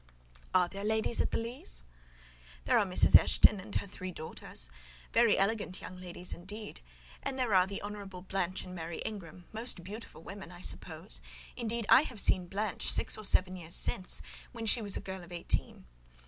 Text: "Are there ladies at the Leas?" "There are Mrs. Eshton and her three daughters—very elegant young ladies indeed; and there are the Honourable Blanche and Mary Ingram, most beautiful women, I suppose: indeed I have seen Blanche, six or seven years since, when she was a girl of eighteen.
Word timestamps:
"Are 0.51 0.67
there 0.67 0.83
ladies 0.83 1.21
at 1.21 1.29
the 1.29 1.37
Leas?" 1.37 1.83
"There 2.65 2.79
are 2.79 2.85
Mrs. 2.87 3.15
Eshton 3.15 3.59
and 3.59 3.75
her 3.75 3.85
three 3.85 4.11
daughters—very 4.11 5.37
elegant 5.37 5.79
young 5.79 6.01
ladies 6.01 6.33
indeed; 6.33 6.81
and 7.21 7.37
there 7.37 7.53
are 7.53 7.67
the 7.67 7.83
Honourable 7.83 8.23
Blanche 8.23 8.63
and 8.63 8.73
Mary 8.73 8.97
Ingram, 9.05 9.45
most 9.53 9.83
beautiful 9.83 10.23
women, 10.23 10.51
I 10.51 10.61
suppose: 10.61 11.21
indeed 11.55 11.85
I 11.87 12.01
have 12.01 12.19
seen 12.19 12.47
Blanche, 12.47 12.91
six 12.91 13.15
or 13.15 13.23
seven 13.23 13.55
years 13.55 13.75
since, 13.75 14.23
when 14.53 14.65
she 14.65 14.81
was 14.81 14.97
a 14.97 15.01
girl 15.01 15.23
of 15.23 15.31
eighteen. 15.31 15.85